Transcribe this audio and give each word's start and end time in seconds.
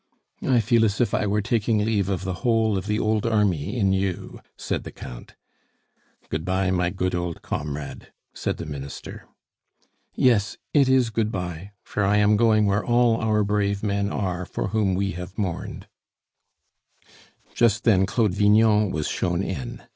"I 0.47 0.61
feel 0.61 0.83
as 0.83 0.99
if 0.99 1.13
I 1.13 1.27
were 1.27 1.43
taking 1.43 1.77
leave 1.85 2.09
of 2.09 2.23
the 2.23 2.33
whole 2.41 2.75
of 2.75 2.87
the 2.87 2.97
old 2.97 3.27
army 3.27 3.77
in 3.77 3.93
you," 3.93 4.39
said 4.57 4.83
the 4.83 4.91
Count. 4.91 5.35
"Good 6.27 6.43
bye, 6.43 6.71
my 6.71 6.89
good 6.89 7.13
old 7.13 7.43
comrade!" 7.43 8.11
said 8.33 8.57
the 8.57 8.65
Minister. 8.65 9.27
"Yes, 10.15 10.57
it 10.73 10.89
is 10.89 11.11
good 11.11 11.31
bye; 11.31 11.73
for 11.83 12.03
I 12.03 12.17
am 12.17 12.35
going 12.35 12.65
where 12.65 12.83
all 12.83 13.17
our 13.21 13.43
brave 13.43 13.83
men 13.83 14.11
are 14.11 14.43
for 14.43 14.69
whom 14.69 14.95
we 14.95 15.11
have 15.11 15.37
mourned" 15.37 15.87
Just 17.53 17.83
then 17.83 18.07
Claude 18.07 18.33
Vignon 18.33 18.89
was 18.89 19.07
shown 19.07 19.43
in. 19.43 19.83